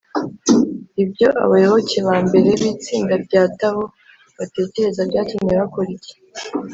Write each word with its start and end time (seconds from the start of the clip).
ibyo 1.03 1.27
abayoboke 1.43 1.97
ba 2.07 2.15
mbere 2.27 2.49
b’itsinda 2.59 3.13
rya 3.25 3.43
tao 3.59 3.83
batekerezaga 4.37 5.09
byatumye 5.11 5.53
bakora 5.61 5.89
iki, 5.97 6.13